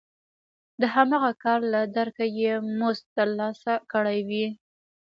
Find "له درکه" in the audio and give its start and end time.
1.73-2.25